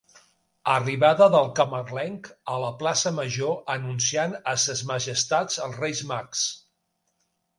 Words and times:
Arribada 0.75 1.25
del 1.35 1.49
camarlenc 1.59 2.29
a 2.53 2.55
la 2.63 2.71
Plaça 2.79 3.13
Major 3.19 3.53
anunciant 3.75 4.35
a 4.53 4.57
Ses 4.65 4.83
Majestats 4.93 5.63
els 5.67 5.79
Reis 5.85 6.05
Mags. 6.13 6.45